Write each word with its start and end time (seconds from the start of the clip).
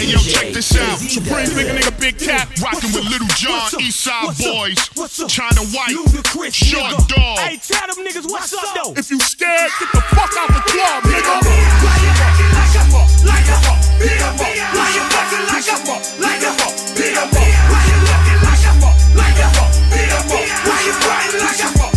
Hey 0.00 0.08
yo, 0.08 0.16
check 0.16 0.56
this 0.56 0.72
out. 0.80 0.96
Supreme 0.96 1.52
nigga, 1.52 1.76
nigga, 1.76 1.92
big 2.00 2.16
cap, 2.16 2.48
rocking 2.56 2.88
with 2.96 3.04
Lil 3.04 3.20
Jon, 3.36 3.68
Eastside 3.84 4.32
Boys, 4.40 4.80
China 5.28 5.60
White, 5.76 5.92
Short 6.56 7.04
Dog. 7.04 7.36
Hey, 7.36 7.60
tell 7.60 7.84
them 7.84 8.00
niggas 8.00 8.24
what's 8.24 8.48
up 8.56 8.64
though. 8.72 8.96
If 8.96 9.10
you 9.10 9.20
scared, 9.20 9.68
get 9.76 9.92
the 9.92 10.00
fuck 10.16 10.32
out 10.40 10.48
the 10.56 10.64
club, 10.72 11.04
nigga. 11.04 11.44
Like 11.44 12.72
a 12.72 12.88
fuck, 12.88 13.12
like 13.28 13.44
a 13.44 13.60
fuck, 13.60 13.76
be 14.00 14.08
a 14.08 14.32
fuck, 14.40 14.56
like 14.72 14.96
a 14.96 15.04
fuck, 15.04 15.36
like 15.52 15.68
a 15.68 15.76
fuck, 15.84 16.00
like 16.16 16.48
a 16.48 16.52
fuck, 16.56 16.72
be 16.96 17.12
a. 17.12 17.28
Why 17.68 17.84
you 17.84 18.00
looking 18.00 18.40
like 18.40 18.64
a 18.64 18.72
fuck, 18.80 18.96
like 19.20 19.36
a 19.36 19.52
fuck, 19.52 19.68
be 19.92 20.00
a 20.00 20.16
fuck? 20.24 20.48
Why 20.64 20.80
you 20.80 20.96
crying 20.96 21.44
like 21.44 21.60
a 21.60 21.68
fuck? 21.76 21.89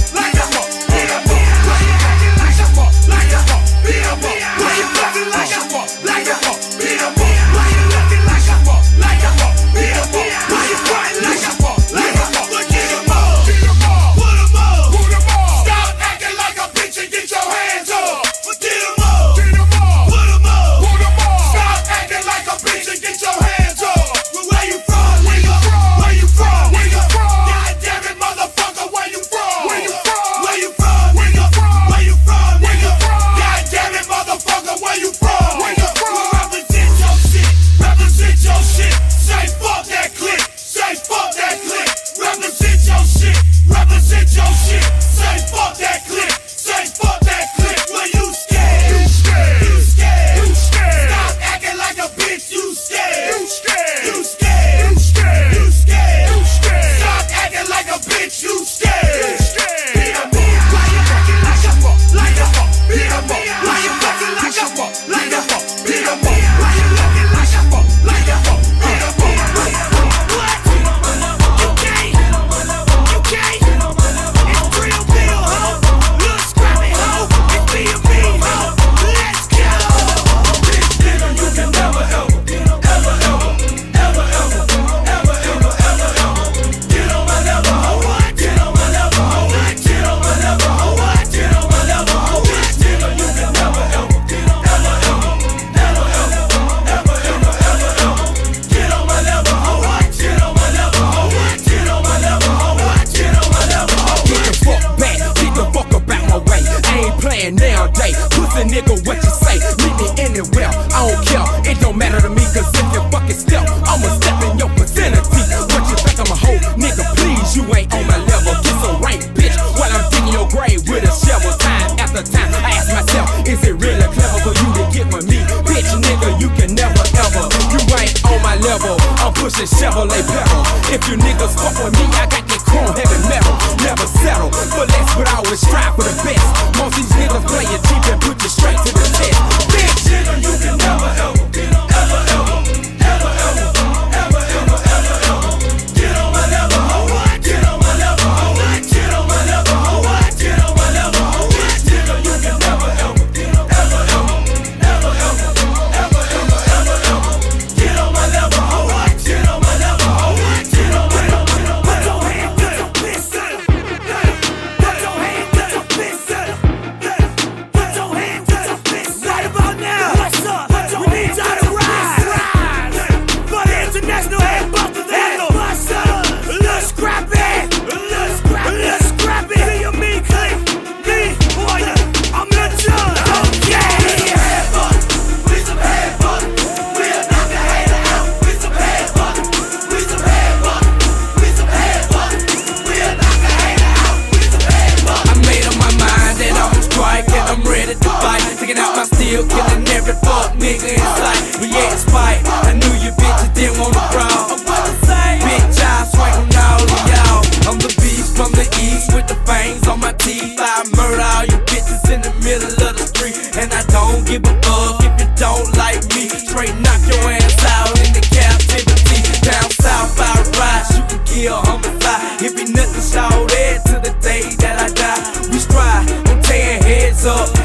fangs 209.45 209.87
on 209.87 209.99
my 209.99 210.13
teeth. 210.13 210.59
I 210.59 210.83
murder 210.95 211.21
all 211.21 211.45
you 211.45 211.57
bitches 211.69 212.03
in 212.11 212.21
the 212.21 212.33
middle 212.43 212.73
of 212.87 212.97
the 212.97 213.05
street. 213.05 213.35
And 213.57 213.71
I 213.71 213.83
don't 213.91 214.25
give 214.25 214.43
a 214.43 214.53
fuck 214.63 215.03
if 215.03 215.13
you 215.21 215.29
don't 215.35 215.69
like 215.77 216.03
me. 216.15 216.29
Straight 216.29 216.75
knock 216.83 217.01
your 217.07 217.23
ass 217.31 217.59
out 217.77 217.93
in 218.03 218.11
the 218.13 218.23
captivity. 218.23 219.19
Down 219.43 219.69
south, 219.71 220.19
I 220.19 220.31
ride, 220.59 220.85
shoot 220.91 221.09
and 221.13 221.23
kill, 221.27 221.59
homicide. 221.63 222.41
It 222.41 222.55
be 222.55 222.65
nothing 222.71 223.05
short 223.05 223.49
to 223.89 223.95
the 224.03 224.13
day 224.21 224.43
that 224.63 224.79
I 224.79 224.89
die. 224.91 225.21
We 225.51 225.59
strive, 225.59 226.07
I'm 226.29 226.41
tearing 226.41 226.83
heads 226.83 227.25
up. 227.25 227.62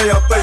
stay 0.00 0.10
up 0.10 0.26
pay. 0.30 0.39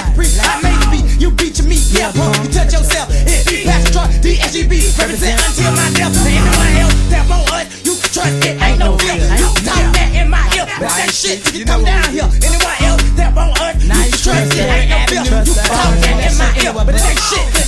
black 0.00 0.14
priest. 0.14 0.40
I 0.40 0.60
made 0.62 0.80
the 0.80 0.88
beat, 0.90 1.20
you 1.20 1.30
beat 1.30 1.58
your 1.58 1.68
meat. 1.68 1.84
Yeah, 1.92 2.12
punk, 2.12 2.36
you 2.42 2.48
touch 2.50 2.72
yourself. 2.72 3.08
It 3.12 3.44
be 3.46 3.64
past 3.64 3.92
truck, 3.92 4.10
DSGB. 4.24 4.96
Represent 4.96 5.36
until 5.44 5.72
my 5.72 5.88
death. 5.92 6.12
To 6.14 6.28
anyone 6.28 6.72
else 6.80 6.96
that 7.12 7.24
won't 7.28 7.52
us, 7.52 7.66
uh, 7.68 7.84
you 7.84 7.94
can 8.00 8.10
trust 8.10 8.44
it. 8.44 8.54
Ain't 8.60 8.78
no 8.78 8.96
fear. 8.96 9.20
You 9.20 9.48
talk 9.64 9.86
that 9.92 10.10
in 10.16 10.30
my 10.30 10.44
ear. 10.56 10.66
But 10.80 10.92
that 10.96 11.12
shit, 11.12 11.38
you 11.54 11.64
come 11.64 11.84
down 11.84 12.08
here. 12.12 12.28
Anyone 12.40 12.78
else 12.80 13.04
that 13.16 13.30
won't 13.36 13.60
us, 13.60 13.76
uh, 13.76 13.84
you 13.84 13.92
can 13.92 14.10
trust 14.24 14.56
it. 14.56 14.68
Ain't 14.68 14.90
no 14.90 14.98
fear. 15.08 15.24
You 15.44 15.54
talk 15.54 15.92
that 16.00 16.16
in 16.24 16.34
my 16.38 16.48
ear. 16.64 16.72
But 16.72 16.94
it 16.96 17.04
ain't 17.04 17.20
shit. 17.28 17.59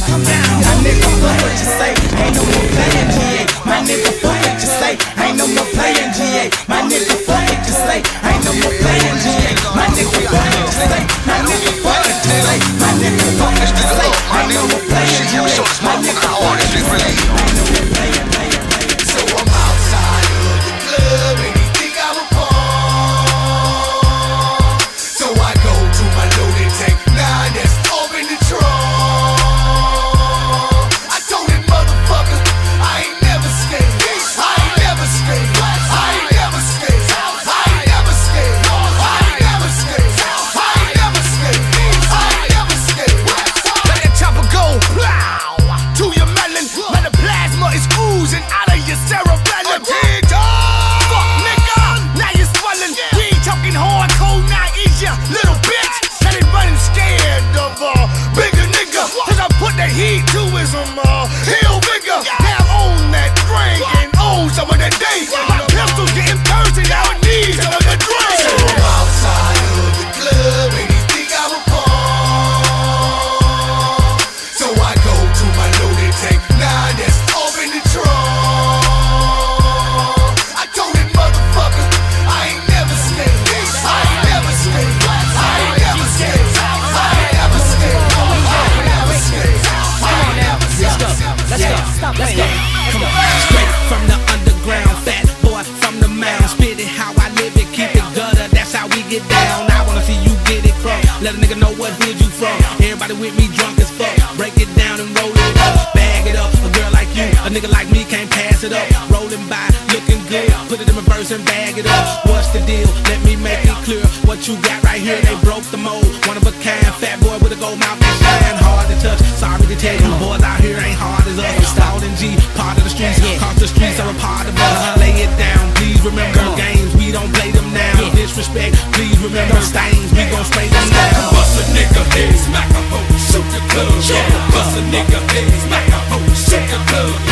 become 124.12 124.20
part 124.20 124.46
of 124.48 124.56
us. 124.56 124.98
Lay 125.00 125.24
it 125.24 125.38
down, 125.38 125.74
please 125.74 126.00
remember 126.02 126.56
games. 126.56 126.94
We 126.96 127.12
don't 127.12 127.32
play 127.34 127.50
them 127.50 127.72
now. 127.72 128.14
Disrespect, 128.14 128.76
please 128.92 129.18
remember 129.18 129.60
stains. 129.60 130.12
We 130.12 130.24
gon' 130.30 130.44
spray 130.44 130.68
them 130.68 130.88
now. 130.90 131.30
Bust 131.32 131.60
a 131.60 131.64
nigga, 131.72 132.02
hey, 132.12 132.32
smack 132.36 132.70
a 132.70 132.80
hoe, 132.90 133.16
shoot 133.16 133.46
the 133.52 133.60
club. 133.72 133.92
Yeah. 134.08 134.50
Bust 134.52 134.76
a 134.76 134.82
nigga, 134.92 135.20
hey, 135.32 135.48
smack 135.66 135.88
a 135.88 135.98
hoe, 136.10 136.34
shoot 136.34 136.64
the 136.70 136.78
club. 136.88 137.31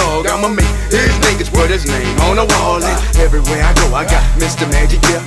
dog, 0.00 0.26
I'ma 0.26 0.48
make 0.48 0.74
his 0.88 1.14
niggas 1.24 1.50
put 1.52 1.68
his 1.70 1.84
name 1.86 2.16
on 2.26 2.36
the 2.36 2.46
wall. 2.56 2.80
And 2.82 2.98
everywhere 3.18 3.62
I 3.62 3.72
go, 3.74 3.86
I 3.94 4.04
got 4.04 4.24
Mr. 4.40 4.64
Magic, 4.72 5.00
yeah, 5.12 5.19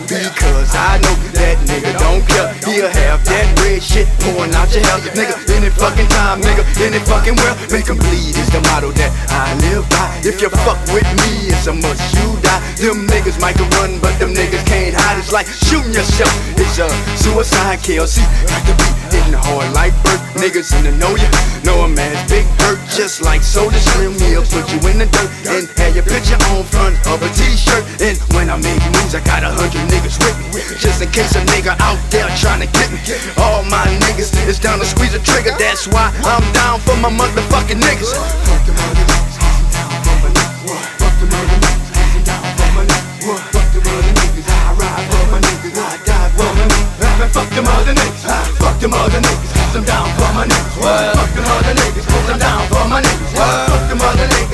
I 0.84 1.00
know 1.00 1.16
that 1.40 1.56
nigga 1.64 1.96
don't 1.96 2.24
care. 2.28 2.52
He'll 2.68 2.92
have 2.92 3.24
that 3.24 3.48
red 3.64 3.80
shit 3.82 4.08
pouring 4.20 4.52
out 4.52 4.68
your 4.76 4.84
hell, 4.84 5.00
nigga. 5.16 5.40
Any 5.56 5.72
fucking 5.72 6.10
time, 6.12 6.44
nigga. 6.44 6.68
Any 6.84 7.00
fucking 7.00 7.40
well, 7.40 7.56
make 7.72 7.88
him 7.88 7.96
bleed 7.96 8.36
is 8.36 8.50
the 8.52 8.60
motto 8.68 8.92
that 9.00 9.12
I 9.32 9.56
live 9.72 9.88
by. 9.88 10.12
If 10.28 10.44
you 10.44 10.52
fuck 10.68 10.80
with 10.92 11.08
me, 11.24 11.48
it's 11.48 11.68
a 11.68 11.74
must 11.74 12.04
you 12.20 12.36
die. 12.44 12.60
Them 12.84 13.08
niggas 13.08 13.40
might 13.40 13.56
can 13.56 13.70
run, 13.80 14.00
but 14.04 14.18
them 14.20 14.34
niggas 14.34 14.66
can't 14.68 14.96
hide. 14.96 15.18
It's 15.20 15.32
like 15.32 15.48
shooting 15.48 15.94
yourself. 15.94 16.34
It's 16.60 16.78
a 16.80 16.90
suicide 17.16 17.80
kill. 17.80 18.08
See, 18.08 18.26
got 18.48 18.62
to 18.68 18.74
be 18.76 18.88
hitting 19.14 19.40
hard 19.40 19.72
like 19.72 19.96
birth. 20.04 20.22
Niggas 20.36 20.76
in 20.76 20.84
the 20.84 20.94
know 21.00 21.16
ya, 21.16 21.30
know 21.64 21.86
a 21.86 21.88
man's 21.88 22.20
big 22.30 22.46
hurt. 22.60 22.80
Just 22.92 23.22
like 23.22 23.42
Soulja 23.42 23.80
Slim, 23.94 24.14
he'll 24.20 24.44
put 24.52 24.68
you 24.68 24.80
in 24.90 25.00
the 25.00 25.08
dirt 25.08 25.32
and 25.48 25.64
have 25.80 25.96
your 25.96 26.04
picture 26.04 26.40
on 26.52 26.64
front 26.68 26.98
of 27.08 27.22
a 27.22 27.30
t-shirt. 27.32 27.86
And 28.02 28.18
when 28.34 28.50
I 28.50 28.58
make 28.58 28.84
moves, 29.00 29.16
I 29.16 29.22
got 29.24 29.44
a 29.44 29.52
hundred 29.54 29.86
niggas 29.88 30.18
with 30.20 30.38
me. 30.54 30.73
Just 30.80 31.02
in 31.02 31.10
case 31.12 31.36
a 31.36 31.42
nigga 31.54 31.76
out 31.80 32.00
there 32.10 32.28
trying 32.38 32.60
to 32.60 32.68
get 32.68 32.92
me. 32.92 33.00
All 33.38 33.64
my 33.64 33.86
niggas 34.04 34.34
is 34.48 34.60
down 34.60 34.80
to 34.80 34.86
squeeze 34.86 35.14
a 35.14 35.20
trigger. 35.20 35.52
That's 35.58 35.88
why 35.88 36.12
I'm 36.26 36.44
down 36.54 36.80
for 36.82 36.96
my 36.98 37.10
motherfucking 37.10 37.80
niggas. 37.80 38.14
Fuck 47.34 47.50
them 47.50 47.66
other 47.66 47.94
niggas, 47.94 48.24
fuck 48.60 48.80
them 48.80 48.94
other 48.94 49.20
niggas, 49.20 49.76
I'm 49.76 49.84
down 49.84 50.10
for 50.18 50.34
my 50.34 50.46
niggas, 50.46 50.74
fuck 51.14 51.34
them 51.34 51.46
other 51.46 51.74
niggas, 51.74 52.06
I'm 52.30 52.40
down 52.40 52.68
for 52.68 52.88
my 52.90 53.02
niggas, 53.02 53.32
fuck 53.34 53.90
them 53.90 54.02
other 54.02 54.28
niggas. 54.28 54.53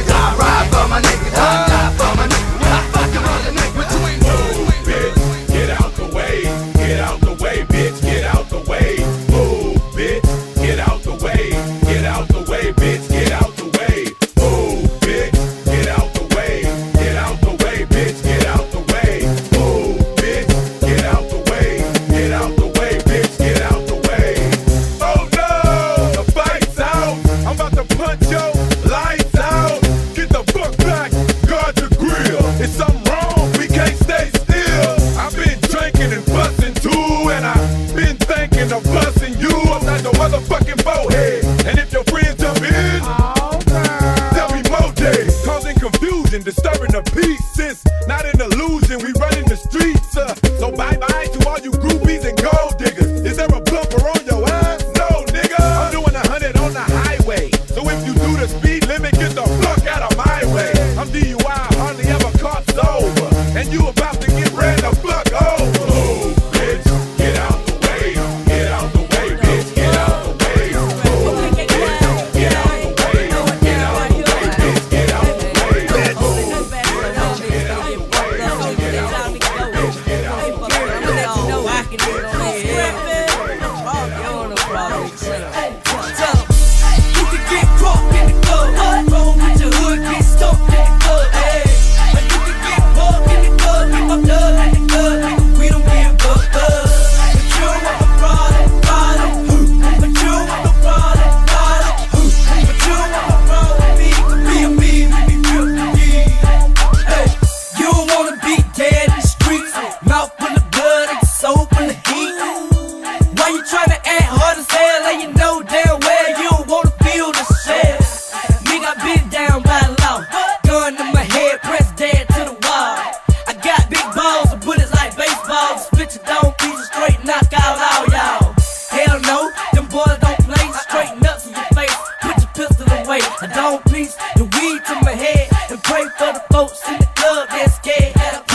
I 133.42 133.48
don't 133.48 133.82
preach 133.86 134.12
the 134.36 134.44
weed 134.44 134.84
to 134.86 134.96
my 135.06 135.14
head 135.14 135.48
and 135.72 135.82
pray 135.82 136.04
for 136.18 136.34
the 136.34 136.44
folks 136.52 136.86
in 136.90 136.98
the 136.98 137.06
club 137.16 137.48
that's 137.50 137.76
scared. 137.76 138.49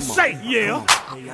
Say, 0.00 0.38
yeah. 0.42 0.84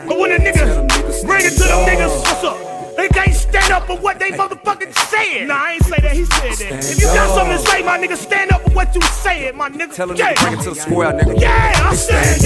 But 0.07 0.18
when 0.18 0.31
the 0.31 0.38
niggas 0.38 1.24
bring 1.26 1.44
it 1.44 1.52
to 1.52 1.64
them 1.64 1.87
niggas, 1.87 2.20
what's 2.20 2.44
up? 2.44 2.76
They 2.96 3.09
can't 3.09 3.35
stand 3.35 3.72
up 3.72 3.87
for 3.87 3.98
what 3.98 4.18
they 4.18 4.31
motherfucking 4.31 4.94
said. 4.94 5.48
Nah, 5.48 5.55
I 5.55 5.72
ain't 5.72 5.85
say 5.85 6.00
that. 6.00 6.12
He 6.12 6.24
said 6.24 6.70
that. 6.70 6.90
If 6.90 6.98
you 6.98 7.07
got 7.07 7.29
something 7.37 7.59
to 7.59 7.70
say, 7.70 7.83
my 7.83 7.98
nigga, 7.98 8.16
stand 8.16 8.52
up 8.52 8.62
for 8.62 8.70
what 8.70 8.94
you 8.94 9.02
said, 9.02 9.55
my 9.55 9.68
nigga. 9.68 9.94
Tell 9.94 10.09
them 10.09 10.16
yeah. 10.16 10.33
to 10.33 10.42
bring 10.42 10.59
it 10.59 10.62
to 10.62 10.70
the 10.70 10.76
square, 10.76 11.12
nigga. 11.12 11.38
Yeah, 11.38 11.72
I 11.85 11.94
said 11.94 12.38
If 12.38 12.42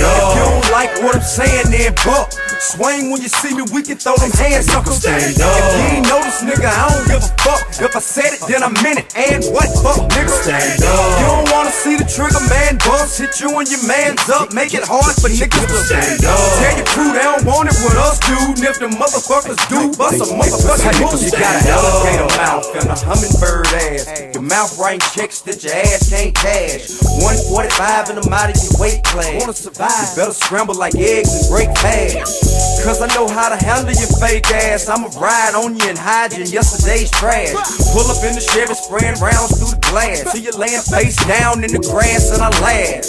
you 1.01 1.07
what 1.07 1.17
I'm 1.17 1.23
saying, 1.23 1.71
then 1.71 1.95
buck. 2.05 2.33
Swing 2.61 3.11
when 3.11 3.23
you 3.23 3.29
see 3.29 3.57
me, 3.57 3.65
we 3.73 3.81
can 3.81 3.97
throw 3.97 4.15
them 4.21 4.31
hands 4.37 4.69
up. 4.69 4.85
Stand 4.87 5.41
up. 5.41 5.57
If 5.57 5.65
you 5.73 5.97
ain't 5.97 6.07
notice, 6.09 6.45
nigga, 6.45 6.69
I 6.69 6.93
don't 6.93 7.07
give 7.09 7.25
a 7.25 7.33
fuck. 7.41 7.65
If 7.81 7.97
I 7.97 8.01
said 8.01 8.37
it, 8.37 8.41
then 8.45 8.63
I 8.63 8.69
meant 8.85 9.01
it. 9.01 9.09
And 9.17 9.41
what 9.49 9.69
fuck, 9.81 10.05
nigga? 10.13 10.29
Stand 10.29 10.85
up. 10.85 11.01
You 11.21 11.27
don't 11.27 11.49
wanna 11.53 11.73
see 11.73 11.97
the 11.97 12.05
trigger 12.05 12.43
man 12.53 12.77
bust. 12.85 13.17
Hit 13.17 13.41
you 13.41 13.49
and 13.57 13.65
your 13.65 13.81
mans 13.89 14.29
up. 14.29 14.53
Make 14.53 14.77
it 14.77 14.85
hard 14.85 15.17
for 15.17 15.33
niggas 15.33 15.67
to 15.73 15.79
stand 15.89 16.21
up. 16.29 16.37
Tell 16.37 16.75
your 16.77 16.89
crew 16.93 17.11
they 17.17 17.25
don't 17.25 17.45
want 17.49 17.73
it 17.73 17.77
with 17.81 17.97
us, 17.97 18.21
dude. 18.21 18.61
And 18.61 18.67
if 18.69 18.77
the 18.77 18.93
motherfuckers 18.93 19.61
do, 19.73 19.97
bust 19.97 20.21
a 20.21 20.29
motherfucking 20.29 21.01
move. 21.01 21.17
You 21.25 21.33
got 21.33 21.65
an 21.65 21.73
alligator 21.73 22.31
mouth 22.37 22.67
and 22.77 22.89
a 22.93 22.97
hummingbird 23.01 23.73
ass. 23.73 24.37
Your 24.37 24.45
mouth 24.45 24.77
writing 24.77 25.05
checks 25.17 25.41
that 25.49 25.65
your 25.65 25.73
ass 25.73 26.13
can't 26.13 26.35
cash. 26.37 26.93
145 27.25 28.11
in 28.11 28.17
the 28.21 28.25
out 28.41 28.51
of 28.51 28.57
your 28.57 28.81
weight 28.81 29.03
class. 29.05 29.41
Wanna 29.41 29.53
survive? 29.53 30.13
You 30.13 30.17
better 30.17 30.33
scramble 30.33 30.75
like 30.75 30.90
eggs 30.97 31.31
and 31.31 31.47
break 31.51 31.71
fast. 31.79 32.51
Cause 32.85 33.03
I 33.03 33.13
know 33.13 33.29
how 33.29 33.53
to 33.53 33.61
handle 33.61 33.93
your 33.93 34.09
fake 34.17 34.49
ass. 34.51 34.89
I'ma 34.89 35.13
ride 35.21 35.53
on 35.55 35.77
you 35.77 35.85
and 35.85 35.99
hide 35.99 36.33
you 36.33 36.45
in 36.45 36.51
yesterday's 36.51 37.11
trash. 37.11 37.53
Pull 37.93 38.09
up 38.09 38.25
in 38.25 38.33
the 38.33 38.41
Chevy, 38.41 38.73
spraying 38.73 39.21
rounds 39.21 39.53
through 39.61 39.77
the 39.77 39.83
glass. 39.93 40.33
See 40.33 40.49
you 40.49 40.53
laying 40.57 40.81
face 40.81 41.21
down 41.29 41.61
in 41.61 41.77
the 41.77 41.83
grass 41.93 42.33
and 42.33 42.41
I 42.41 42.49
laugh. 42.65 43.05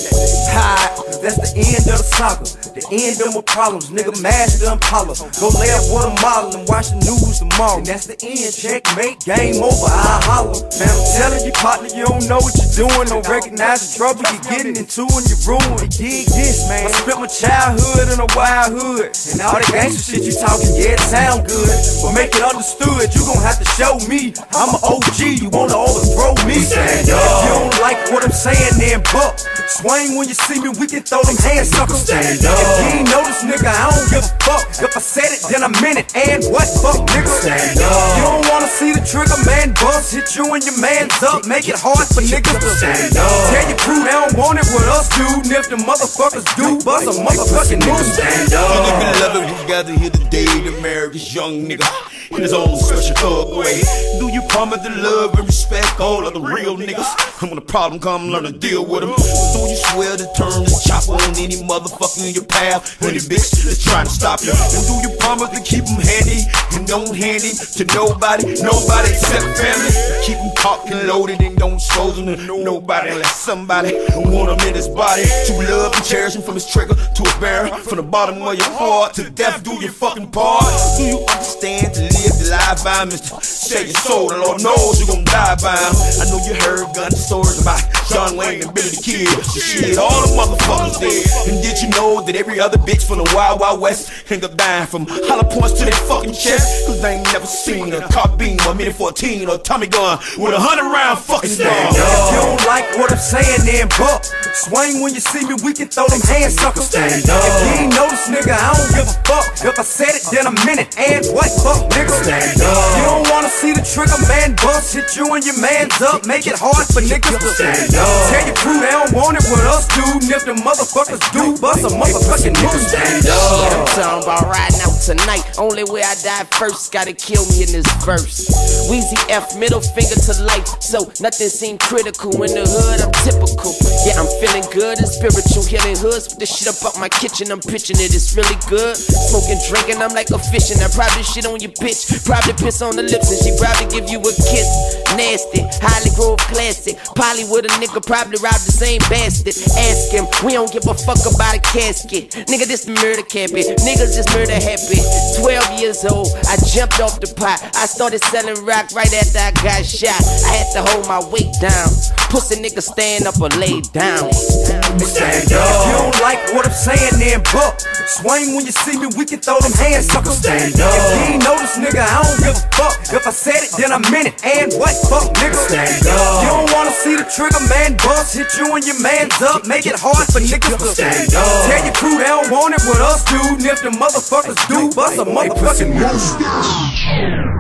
Cause 1.08 1.22
that's 1.24 1.40
the 1.40 1.56
end 1.56 1.88
of 1.88 2.04
the 2.04 2.08
saga. 2.12 2.44
The 2.76 2.84
end 2.92 3.20
of 3.24 3.32
my 3.36 3.42
problems, 3.48 3.88
nigga. 3.92 4.12
Master 4.22 4.68
Impala. 4.68 5.16
Go 5.40 5.48
lay 5.56 5.72
up 5.72 5.88
with 5.88 6.12
a 6.12 6.14
model 6.20 6.52
and 6.60 6.68
watch 6.68 6.92
the 6.92 7.00
news 7.08 7.40
tomorrow. 7.40 7.80
And 7.80 7.88
that's 7.88 8.12
the 8.12 8.20
end. 8.20 8.52
Checkmate, 8.52 9.24
game 9.24 9.64
over. 9.64 9.88
I 9.88 10.20
holler. 10.28 10.60
Man, 10.80 10.92
I'm 10.92 11.08
telling 11.16 11.44
you, 11.48 11.56
partner, 11.56 11.88
you 11.96 12.04
don't 12.04 12.28
know 12.28 12.44
what 12.44 12.52
you're 12.60 12.88
doing. 12.88 13.08
Don't 13.08 13.28
recognize 13.28 13.88
the 13.88 13.92
trouble 13.96 14.28
you're 14.28 14.44
getting 14.52 14.76
into 14.76 15.08
and 15.08 15.24
you 15.32 15.40
ruin. 15.48 15.80
You 15.80 15.88
dig 15.88 16.28
this, 16.28 16.68
man? 16.68 16.88
I 16.88 16.92
spent 16.92 17.20
my 17.24 17.32
childhood 17.32 17.71
in 17.80 18.20
a 18.20 18.28
wild 18.36 18.76
hood. 18.76 19.16
And 19.32 19.40
all 19.40 19.56
that 19.56 19.70
gangster 19.72 20.18
shit 20.18 20.28
you 20.28 20.36
talking, 20.36 20.76
yeah, 20.76 20.98
it 20.98 21.04
sound 21.04 21.48
good. 21.48 21.72
But 22.04 22.12
make 22.18 22.36
it 22.36 22.44
understood, 22.44 23.08
you 23.16 23.22
gon' 23.24 23.40
have 23.44 23.60
to 23.60 23.68
show 23.78 23.96
me. 24.12 24.36
I'm 24.52 24.76
an 24.76 24.82
OG, 24.84 25.20
you 25.40 25.50
wanna 25.50 25.76
always 25.76 26.12
overthrow 26.12 26.36
me. 26.48 26.60
Stand 26.60 27.08
up. 27.10 27.22
If 27.22 27.44
you 27.46 27.52
don't 27.56 27.76
like 27.80 28.00
what 28.12 28.24
I'm 28.24 28.36
saying, 28.36 28.76
then 28.80 29.00
buck. 29.14 29.40
Swing 29.72 30.20
when 30.20 30.28
you 30.28 30.36
see 30.36 30.60
me, 30.60 30.70
we 30.76 30.88
can 30.88 31.04
throw 31.04 31.24
them 31.24 31.38
hands 31.40 31.72
suckers. 31.72 32.04
Stand 32.04 32.44
up. 32.44 32.60
If 32.60 32.68
you 32.82 33.00
ain't 33.00 33.08
notice, 33.08 33.42
nigga, 33.48 33.72
I 33.72 33.88
don't 33.88 34.10
give 34.12 34.26
a 34.26 34.34
fuck. 34.44 34.68
If 34.84 34.98
I 34.98 35.02
said 35.02 35.32
it, 35.32 35.42
then 35.48 35.64
I 35.64 35.70
meant 35.80 36.04
it. 36.04 36.08
And 36.12 36.44
what 36.52 36.68
fuck, 36.84 37.00
nigga? 37.16 37.32
Stand 37.32 37.80
up. 37.80 38.18
You 38.18 38.24
don't 38.28 38.46
wanna 38.52 38.68
see 38.68 38.92
the 38.92 39.04
trigger 39.04 39.40
man 39.48 39.72
bust. 39.80 40.12
Hit 40.12 40.36
you 40.36 40.52
and 40.52 40.64
your 40.64 40.78
mans 40.80 41.16
up. 41.24 41.48
Make 41.48 41.72
it 41.72 41.80
hard 41.80 42.04
for 42.12 42.20
niggas 42.20 42.60
to 42.60 42.70
stand 42.76 43.16
up. 43.16 43.32
Tell 43.56 43.66
your 43.70 43.80
crew 43.80 44.04
they 44.04 44.12
don't 44.12 44.36
want 44.36 44.60
it 44.60 44.68
with 44.76 44.88
us, 44.92 45.08
dude. 45.16 45.48
And 45.48 45.56
if 45.56 45.72
the 45.72 45.80
motherfuckers 45.80 46.46
do, 46.60 46.78
bust 46.84 47.08
a 47.08 47.16
motherfucking 47.62 47.88
move. 47.88 48.06
Stand 48.06 48.54
up. 48.54 48.72
And 48.72 49.04
if 49.04 49.16
you 49.16 49.26
love 49.26 49.36
it, 49.36 49.62
we 49.62 49.68
gather 49.68 49.94
here 49.94 50.10
today 50.10 50.46
to 50.46 50.82
marry 50.82 51.10
this 51.10 51.34
young 51.34 51.68
nigga 51.68 51.88
in 52.32 52.42
his 52.42 52.54
own 52.54 52.78
special 52.78 53.16
thug 53.16 53.58
way. 53.58 53.82
Do 54.20 54.32
you 54.32 54.42
promise 54.50 54.82
to 54.82 54.90
love 54.90 55.38
and 55.38 55.46
respect 55.46 56.00
all 56.00 56.26
of 56.26 56.34
the 56.34 56.40
real 56.40 56.78
niggas? 56.78 57.42
And 57.42 57.52
when 57.52 57.58
a 57.58 57.62
problem 57.62 58.00
come, 58.00 58.28
learn 58.30 58.44
to 58.44 58.52
deal 58.52 58.86
with 58.86 59.02
them. 59.02 59.12
Do 59.12 59.60
you 59.68 59.76
swear 59.92 60.18
to 60.18 60.28
turn 60.34 60.64
this 60.64 60.84
chopper 60.84 61.14
on 61.14 61.36
any 61.36 61.60
motherfucker 61.68 62.28
in 62.28 62.34
your 62.34 62.46
path? 62.46 63.02
Any 63.04 63.20
bitch 63.20 63.64
that's 63.64 63.84
trying 63.84 64.06
to 64.06 64.12
stop 64.12 64.42
you? 64.42 64.54
And 64.54 64.84
do 64.88 64.96
you 65.04 65.18
promise 65.20 65.50
to 65.50 65.62
keep 65.62 65.84
him 65.86 66.00
handy 66.00 66.48
and 66.74 66.88
don't 66.88 67.16
hand 67.16 67.44
him 67.44 67.56
to 67.56 67.84
nobody, 67.94 68.62
nobody 68.62 69.10
except 69.12 69.46
family? 69.60 69.92
Keep 70.24 70.38
him 70.38 70.52
cocked 70.58 70.90
and 70.90 71.08
loaded 71.08 71.42
and 71.42 71.58
don't 71.58 71.76
expose 71.76 72.18
him 72.18 72.28
to 72.28 72.38
nobody 72.64 73.12
unless 73.12 73.36
somebody 73.36 73.94
want 74.16 74.50
him 74.50 74.68
in 74.68 74.76
his 74.76 74.88
body. 74.88 75.24
To 75.48 75.54
love 75.68 75.94
and 75.94 76.06
cherish 76.06 76.36
him 76.36 76.42
from 76.42 76.56
his 76.56 76.66
trigger 76.66 76.96
to 76.96 77.24
his 77.24 77.34
barrel, 77.36 77.51
from 77.52 77.98
the 77.98 78.04
bottom 78.04 78.42
of 78.42 78.56
your 78.56 78.72
heart 78.72 79.14
to 79.16 79.30
death. 79.30 79.64
Do 79.64 79.74
your 79.82 79.92
fucking 79.92 80.32
part. 80.32 80.64
Do 80.98 81.04
you 81.04 81.20
understand 81.20 81.94
to 81.96 82.02
live 82.02 82.36
the 82.40 82.48
life 82.52 82.84
by 82.84 83.06
Mr. 83.06 83.44
Sell 83.44 83.84
your 83.84 83.94
soul, 83.94 84.30
the 84.30 84.38
Lord 84.38 84.64
knows 84.64 85.00
you're 85.00 85.08
gonna 85.08 85.26
die 85.26 85.56
by 85.60 85.76
him. 85.76 85.96
I 86.20 86.24
know 86.32 86.40
you 86.48 86.56
heard 86.64 86.88
gun 86.96 87.12
stories 87.12 87.62
about 87.62 87.84
John 88.08 88.38
Wayne 88.38 88.64
and 88.64 88.74
Billy 88.74 88.90
the 88.90 89.02
Kid. 89.04 89.28
Shit, 89.52 89.98
all 89.98 90.12
the 90.24 90.32
motherfuckers 90.36 91.00
dead. 91.00 91.52
And 91.52 91.62
did 91.64 91.82
you 91.82 91.90
know 91.92 92.22
that 92.24 92.36
every 92.36 92.60
other 92.60 92.78
bitch 92.78 93.04
from 93.08 93.20
the 93.20 93.28
Wild 93.36 93.60
Wild 93.60 93.82
West 93.82 94.32
end 94.32 94.44
up 94.44 94.56
dying 94.56 94.88
from 94.88 95.06
hollow 95.28 95.44
points 95.44 95.80
to 95.80 95.86
their 95.86 96.00
fucking 96.08 96.34
chest? 96.34 96.88
Cause 96.88 97.02
they 97.02 97.20
ain't 97.20 97.28
never 97.34 97.46
seen 97.46 97.94
a 97.94 98.08
carbine 98.10 98.60
or 98.68 98.76
Mini 98.76 98.92
14 98.92 99.50
or 99.50 99.58
Tommy 99.58 99.88
gun 99.88 100.20
with 100.38 100.54
a 100.54 100.60
hundred 100.60 100.88
round 100.92 101.20
fucking 101.20 101.58
gun. 101.58 101.92
If 101.92 102.32
you 102.32 102.40
don't 102.40 102.64
like 102.68 102.88
what 102.98 103.12
I'm 103.12 103.20
saying, 103.20 103.68
then 103.68 103.88
buck. 104.00 104.24
Swing 104.56 105.02
when 105.02 105.14
you 105.14 105.20
see 105.20 105.44
me, 105.48 105.56
we 105.64 105.74
can 105.74 105.88
throw 105.88 106.08
them 106.08 106.22
hands 106.22 106.56
suckers. 106.56 106.88
Stand 106.88 107.30
up. 107.30 107.41
If 107.42 107.56
you 107.66 107.72
ain't 107.86 107.94
notice, 107.96 108.30
nigga, 108.30 108.54
I 108.54 108.70
don't 108.78 108.92
give 108.94 109.08
a 109.10 109.18
fuck. 109.26 109.46
If 109.66 109.80
I 109.80 109.84
said 109.84 110.14
it, 110.14 110.24
then 110.30 110.46
I 110.48 110.54
meant 110.66 110.82
it. 110.82 110.90
And 110.98 111.26
what 111.34 111.50
fuck, 111.62 111.90
nigga? 111.94 112.14
Stand 112.22 112.62
up. 112.62 112.98
You 112.98 113.04
don't 113.10 113.26
wanna 113.34 113.50
see 113.50 113.74
the 113.74 113.82
trigger 113.82 114.18
man 114.30 114.54
bust. 114.62 114.94
Hit 114.94 115.16
you 115.18 115.26
and 115.34 115.44
your 115.46 115.58
mans 115.58 115.98
up. 116.02 116.26
Make 116.26 116.46
it 116.46 116.58
hard 116.58 116.86
for 116.94 117.02
niggas 117.02 117.42
to 117.42 117.50
stand 117.58 117.94
up. 117.98 118.10
Tell 118.30 118.46
your 118.46 118.58
crew 118.62 118.78
they 118.80 118.94
don't 118.94 119.14
want 119.18 119.38
it 119.42 119.46
with 119.50 119.66
us, 119.66 119.90
dude. 119.90 120.22
And 120.22 120.32
if 120.32 120.46
the 120.46 120.54
motherfuckers 120.62 121.22
do, 121.34 121.58
bust 121.58 121.82
a 121.82 121.90
motherfucking 121.90 122.56
move. 122.62 122.82
Stand 122.86 123.26
Shit, 123.26 123.34
I'm 123.34 123.82
up. 123.82 123.90
talking 123.90 124.24
about 124.24 124.44
riding 124.50 124.82
out 124.86 124.98
tonight. 125.02 125.46
Only 125.58 125.84
way 125.90 126.06
I 126.06 126.14
die 126.22 126.46
first, 126.58 126.92
gotta 126.94 127.14
kill 127.14 127.42
me 127.50 127.66
in 127.66 127.72
this 127.74 127.88
verse. 128.06 128.50
Weezy 128.90 129.18
F, 129.30 129.58
middle 129.58 129.82
finger 129.82 130.16
to 130.16 130.34
life. 130.46 130.68
So 130.82 131.10
nothing 131.22 131.50
seem 131.50 131.78
critical 131.78 132.32
in 132.46 132.54
the 132.54 132.66
hood, 132.70 133.02
I'm 133.02 133.14
typical. 133.26 133.74
Yeah, 134.06 134.22
I'm 134.22 134.30
feeling 134.38 134.66
good 134.70 134.98
and 135.02 135.08
spiritual. 135.10 135.66
Healing 135.66 135.98
hoods 135.98 136.30
with 136.30 136.40
the 136.40 136.46
shit 136.46 136.68
up 136.70 136.78
out 136.86 137.00
my 137.00 137.10
kitchen. 137.10 137.31
I'm 137.40 137.64
pitching 137.64 137.96
it, 137.96 138.12
it's 138.12 138.36
really 138.36 138.60
good. 138.68 138.92
Smoking, 139.00 139.56
drinking, 139.72 140.04
I'm 140.04 140.12
like 140.12 140.30
a 140.36 140.40
fish. 140.52 140.68
And 140.76 140.84
I 140.84 140.92
probably 140.92 141.24
shit 141.24 141.48
on 141.48 141.64
your 141.64 141.72
bitch. 141.80 142.04
Probably 142.28 142.52
piss 142.60 142.84
on 142.84 143.00
the 143.00 143.08
lips 143.08 143.32
and 143.32 143.40
she 143.40 143.56
probably 143.56 143.88
give 143.88 144.12
you 144.12 144.20
a 144.20 144.34
kiss. 144.52 144.68
Nasty, 145.16 145.64
highly 145.80 146.12
grove 146.20 146.44
classic. 146.52 147.00
Polly 147.16 147.48
with 147.48 147.72
a 147.72 147.72
nigga 147.80 148.04
probably 148.04 148.36
robbed 148.44 148.68
the 148.68 148.76
same 148.76 149.00
bastard. 149.08 149.56
Ask 149.80 150.12
him, 150.12 150.28
we 150.44 150.60
don't 150.60 150.68
give 150.76 150.84
a 150.92 150.94
fuck 150.94 151.24
about 151.24 151.56
a 151.56 151.64
casket. 151.72 152.36
Nigga, 152.52 152.68
this 152.68 152.84
the 152.84 152.92
murder 153.00 153.24
campy. 153.24 153.64
Niggas 153.80 154.12
just 154.12 154.28
murder 154.36 154.60
happy. 154.60 155.00
12 155.40 155.80
years 155.80 156.04
old, 156.04 156.28
I 156.52 156.60
jumped 156.68 157.00
off 157.00 157.24
the 157.24 157.32
pot. 157.32 157.64
I 157.80 157.88
started 157.88 158.20
selling 158.28 158.60
rock 158.68 158.92
right 158.92 159.12
after 159.16 159.40
I 159.40 159.56
got 159.64 159.88
shot. 159.88 160.20
I 160.20 160.52
had 160.60 160.70
to 160.76 160.82
hold 160.84 161.08
my 161.08 161.24
weight 161.32 161.56
down. 161.64 161.88
Pussy 162.28 162.60
nigga 162.60 162.84
stand 162.84 163.24
up 163.24 163.40
or 163.40 163.50
lay 163.56 163.80
down. 163.96 164.28
Stand 164.36 165.48
up. 165.56 165.64
If 165.64 165.88
you 165.88 165.94
don't 165.96 166.18
like 166.20 166.44
what 166.52 166.68
I'm 166.68 166.76
saying, 166.76 167.21
then 167.22 167.40
buck. 167.54 167.78
Swing 168.10 168.58
when 168.58 168.66
you 168.66 168.74
see 168.74 168.98
me, 168.98 169.08
we 169.14 169.24
can 169.30 169.40
throw 169.40 169.62
them 169.62 169.72
hands 169.78 170.10
suckers. 170.10 170.42
Stand 170.42 170.74
up. 170.82 170.90
If 170.90 171.06
you 171.14 171.22
ain't 171.30 171.44
notice, 171.46 171.78
nigga, 171.78 172.02
I 172.02 172.26
don't 172.26 172.42
give 172.42 172.58
a 172.58 172.66
fuck. 172.74 172.98
If 173.14 173.28
I 173.30 173.32
said 173.32 173.62
it, 173.62 173.72
then 173.78 173.94
I 173.94 174.02
meant 174.10 174.34
it. 174.34 174.36
And 174.42 174.74
what 174.82 174.98
fuck, 175.06 175.30
nigga? 175.38 175.54
Stand 175.54 176.08
up. 176.10 176.42
You 176.42 176.50
don't 176.50 176.70
wanna 176.74 176.92
see 176.92 177.16
the 177.16 177.26
trigger 177.30 177.62
man 177.70 177.96
bust. 178.02 178.34
Hit 178.34 178.50
you 178.58 178.74
and 178.74 178.84
your 178.84 179.00
mans 179.00 179.38
up. 179.42 179.70
Make 179.70 179.86
it 179.86 179.96
hard 179.96 180.26
for 180.34 180.42
niggas 180.42 180.82
to 180.82 180.88
stand 180.90 181.30
up. 181.38 181.46
Tell 181.70 181.82
your 181.86 181.94
crew 181.94 182.18
they 182.18 182.26
don't 182.26 182.50
want 182.50 182.74
it 182.74 182.82
with 182.90 183.00
us, 183.00 183.24
dude. 183.30 183.62
And 183.62 183.70
if 183.70 183.86
the 183.86 183.94
motherfuckers 183.94 184.58
do, 184.68 184.90
bust 184.98 185.22
a 185.22 185.26
motherfucking 185.26 185.94
move. 185.94 187.51